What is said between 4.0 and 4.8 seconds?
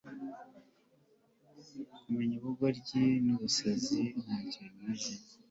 ntacyo